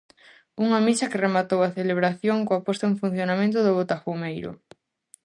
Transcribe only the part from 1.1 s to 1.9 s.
que rematou a